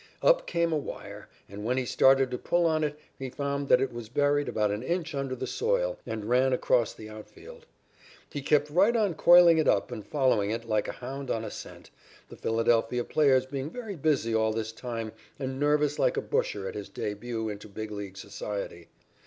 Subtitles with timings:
[0.23, 3.79] Up came a wire, and when he started to pull on it he found that
[3.79, 7.67] it was buried about an inch under the soil and ran across the outfield.
[8.27, 11.51] He kept right on coiling it up and following it, like a hound on a
[11.51, 11.91] scent,
[12.29, 16.73] the Philadelphia players being very busy all this time and nervous like a busher at
[16.73, 18.87] his début into Big League society.